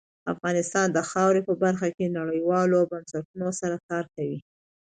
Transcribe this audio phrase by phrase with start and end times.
[0.33, 4.39] افغانستان د خاوره په برخه کې نړیوالو بنسټونو سره کار کوي.